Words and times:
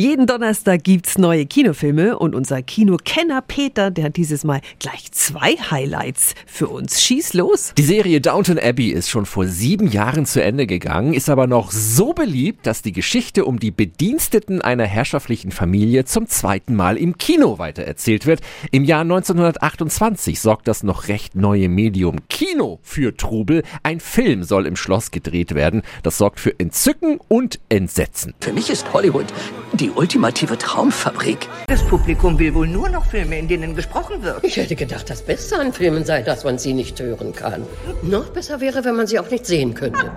Jeden 0.00 0.26
Donnerstag 0.26 0.82
gibt's 0.82 1.18
neue 1.18 1.44
Kinofilme 1.44 2.18
und 2.18 2.34
unser 2.34 2.62
Kinokenner 2.62 3.42
Peter, 3.42 3.90
der 3.90 4.04
hat 4.04 4.16
dieses 4.16 4.44
Mal 4.44 4.62
gleich 4.78 5.12
zwei 5.12 5.56
Highlights 5.56 6.34
für 6.46 6.68
uns. 6.68 7.02
Schieß 7.02 7.34
los! 7.34 7.74
Die 7.76 7.82
Serie 7.82 8.22
Downton 8.22 8.58
Abbey 8.58 8.88
ist 8.88 9.10
schon 9.10 9.26
vor 9.26 9.46
sieben 9.46 9.86
Jahren 9.90 10.24
zu 10.24 10.42
Ende 10.42 10.66
gegangen, 10.66 11.12
ist 11.12 11.28
aber 11.28 11.46
noch 11.46 11.70
so 11.70 12.14
beliebt, 12.14 12.66
dass 12.66 12.80
die 12.80 12.92
Geschichte 12.92 13.44
um 13.44 13.60
die 13.60 13.70
Bediensteten 13.70 14.62
einer 14.62 14.86
herrschaftlichen 14.86 15.50
Familie 15.50 16.06
zum 16.06 16.26
zweiten 16.28 16.74
Mal 16.74 16.96
im 16.96 17.18
Kino 17.18 17.58
weitererzählt 17.58 18.24
wird. 18.24 18.40
Im 18.70 18.84
Jahr 18.84 19.02
1928 19.02 20.40
sorgt 20.40 20.66
das 20.66 20.82
noch 20.82 21.08
recht 21.08 21.34
neue 21.34 21.68
Medium 21.68 22.26
Kino 22.30 22.78
für 22.80 23.14
Trubel. 23.18 23.64
Ein 23.82 24.00
Film 24.00 24.44
soll 24.44 24.66
im 24.66 24.76
Schloss 24.76 25.10
gedreht 25.10 25.54
werden. 25.54 25.82
Das 26.02 26.16
sorgt 26.16 26.40
für 26.40 26.58
Entzücken 26.58 27.20
und 27.28 27.60
Entsetzen. 27.68 28.32
Für 28.40 28.54
mich 28.54 28.70
ist 28.70 28.90
Hollywood 28.94 29.26
die 29.72 29.90
ultimative 29.90 30.58
Traumfabrik. 30.58 31.48
Das 31.68 31.82
Publikum 31.84 32.38
will 32.38 32.54
wohl 32.54 32.66
nur 32.66 32.88
noch 32.88 33.06
Filme, 33.06 33.38
in 33.38 33.48
denen 33.48 33.74
gesprochen 33.74 34.22
wird. 34.22 34.42
Ich 34.44 34.56
hätte 34.56 34.74
gedacht, 34.74 35.08
das 35.08 35.22
Beste 35.22 35.58
an 35.58 35.72
Filmen 35.72 36.04
sei, 36.04 36.22
dass 36.22 36.44
man 36.44 36.58
sie 36.58 36.74
nicht 36.74 37.00
hören 37.00 37.32
kann. 37.32 37.62
Noch 38.02 38.30
besser 38.30 38.60
wäre, 38.60 38.84
wenn 38.84 38.96
man 38.96 39.06
sie 39.06 39.18
auch 39.18 39.30
nicht 39.30 39.46
sehen 39.46 39.74
könnte. 39.74 40.10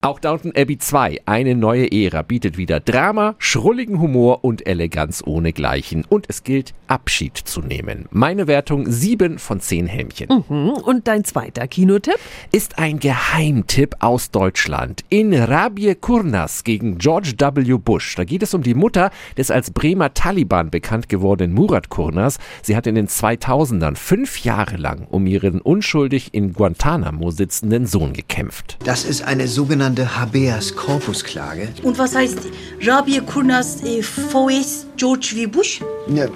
Auch 0.00 0.18
Downton 0.18 0.52
Abbey 0.56 0.78
2, 0.78 1.22
eine 1.26 1.54
neue 1.54 1.90
Ära, 1.90 2.22
bietet 2.22 2.58
wieder 2.58 2.80
Drama, 2.80 3.34
schrulligen 3.38 4.00
Humor 4.00 4.44
und 4.44 4.66
Eleganz 4.66 5.22
ohnegleichen. 5.24 6.04
Und 6.08 6.26
es 6.28 6.44
gilt, 6.44 6.74
Abschied 6.86 7.36
zu 7.36 7.60
nehmen. 7.60 8.06
Meine 8.10 8.46
Wertung 8.46 8.90
7 8.90 9.38
von 9.38 9.60
10 9.60 9.86
Helmchen. 9.86 10.44
Mhm. 10.48 10.70
Und 10.70 11.08
dein 11.08 11.24
zweiter 11.24 11.66
Kinotipp? 11.66 12.18
Ist 12.52 12.78
ein 12.78 12.98
Geheimtipp 12.98 13.96
aus 14.00 14.30
Deutschland. 14.30 15.04
In 15.08 15.34
Rabie 15.34 15.94
Kurnas 15.94 16.64
gegen 16.64 16.98
George 16.98 17.34
W. 17.38 17.78
Bush. 17.78 18.14
Da 18.14 18.24
geht 18.24 18.42
es 18.42 18.54
um 18.54 18.62
die 18.62 18.74
Mutter 18.74 18.95
des 19.36 19.50
als 19.50 19.70
Bremer 19.70 20.14
Taliban 20.14 20.70
bekannt 20.70 21.08
gewordenen 21.08 21.54
Murat 21.54 21.88
Kurnas. 21.88 22.38
Sie 22.62 22.76
hat 22.76 22.86
in 22.86 22.94
den 22.94 23.08
2000ern 23.08 23.96
fünf 23.96 24.42
Jahre 24.44 24.76
lang 24.76 25.06
um 25.10 25.26
ihren 25.26 25.60
unschuldig 25.60 26.34
in 26.34 26.52
Guantanamo 26.52 27.30
sitzenden 27.30 27.86
Sohn 27.86 28.12
gekämpft. 28.12 28.78
Das 28.84 29.04
ist 29.04 29.22
eine 29.22 29.48
sogenannte 29.48 30.18
Habeas 30.18 30.74
Corpus 30.74 31.24
Klage. 31.24 31.68
Und 31.82 31.98
was 31.98 32.14
heißt 32.14 32.38
Rabia 32.82 33.20
Kurnas 33.20 33.82
äh, 33.82 34.02
VS 34.02 34.86
George 34.96 35.32
W. 35.34 35.46
Bush? 35.46 35.80
Ja, 36.08 36.26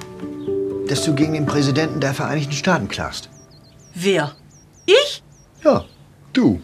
dass 0.88 1.04
du 1.04 1.14
gegen 1.14 1.34
den 1.34 1.46
Präsidenten 1.46 2.00
der 2.00 2.14
Vereinigten 2.14 2.52
Staaten 2.52 2.88
klagst. 2.88 3.30
Wer? 3.94 4.32
Ich? 4.86 5.22
Ja, 5.64 5.84
du. 6.32 6.60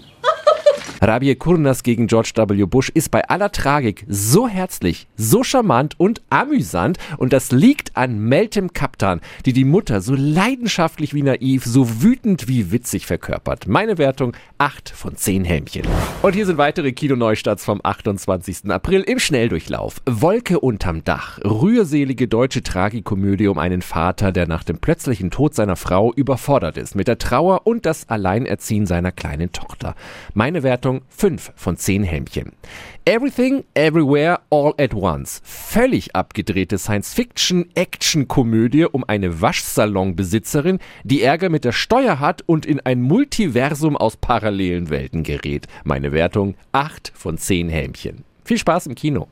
Rabie 1.00 1.34
Kurnas 1.34 1.82
gegen 1.82 2.06
George 2.06 2.32
W. 2.34 2.64
Bush 2.64 2.90
ist 2.94 3.10
bei 3.10 3.28
aller 3.28 3.52
Tragik 3.52 4.06
so 4.08 4.48
herzlich, 4.48 5.06
so 5.16 5.44
charmant 5.44 5.94
und 5.98 6.22
amüsant 6.30 6.98
und 7.18 7.32
das 7.32 7.52
liegt 7.52 7.96
an 7.96 8.18
Meltem 8.18 8.72
Kaptan, 8.72 9.20
die 9.44 9.52
die 9.52 9.64
Mutter 9.64 10.00
so 10.00 10.14
leidenschaftlich 10.14 11.12
wie 11.12 11.22
naiv, 11.22 11.64
so 11.64 12.02
wütend 12.02 12.48
wie 12.48 12.72
witzig 12.72 13.06
verkörpert. 13.06 13.68
Meine 13.68 13.98
Wertung 13.98 14.32
8 14.58 14.88
von 14.88 15.16
10 15.16 15.44
Helmchen. 15.44 15.86
Und 16.22 16.34
hier 16.34 16.46
sind 16.46 16.56
weitere 16.56 16.92
Kinoneustarts 16.92 17.64
vom 17.64 17.80
28. 17.82 18.70
April 18.70 19.02
im 19.02 19.18
Schnelldurchlauf. 19.18 20.00
Wolke 20.06 20.60
unterm 20.60 21.04
Dach. 21.04 21.38
Rührselige 21.44 22.26
deutsche 22.26 22.62
Tragikomödie 22.62 23.48
um 23.48 23.58
einen 23.58 23.82
Vater, 23.82 24.32
der 24.32 24.46
nach 24.46 24.64
dem 24.64 24.78
plötzlichen 24.78 25.30
Tod 25.30 25.54
seiner 25.54 25.76
Frau 25.76 26.12
überfordert 26.14 26.78
ist 26.78 26.94
mit 26.94 27.06
der 27.06 27.18
Trauer 27.18 27.66
und 27.66 27.84
das 27.84 28.08
Alleinerziehen 28.08 28.86
seiner 28.86 29.12
kleinen 29.12 29.52
Tochter. 29.52 29.94
Meine 30.32 30.62
Wertung 30.62 30.85
5 31.08 31.52
von 31.54 31.76
10 31.76 32.02
Helmchen. 32.02 32.52
Everything, 33.04 33.64
Everywhere, 33.74 34.40
All 34.50 34.74
at 34.78 34.94
Once. 34.94 35.40
Völlig 35.44 36.16
abgedrehte 36.16 36.78
Science-Fiction-Action-Komödie 36.78 38.86
um 38.86 39.04
eine 39.04 39.40
Waschsalonbesitzerin, 39.40 40.78
die 41.04 41.22
Ärger 41.22 41.48
mit 41.48 41.64
der 41.64 41.72
Steuer 41.72 42.20
hat 42.20 42.42
und 42.46 42.66
in 42.66 42.80
ein 42.80 43.02
Multiversum 43.02 43.96
aus 43.96 44.16
parallelen 44.16 44.90
Welten 44.90 45.22
gerät. 45.22 45.66
Meine 45.84 46.12
Wertung 46.12 46.54
8 46.72 47.12
von 47.14 47.38
10 47.38 47.68
Helmchen. 47.68 48.24
Viel 48.44 48.58
Spaß 48.58 48.86
im 48.86 48.94
Kino. 48.94 49.28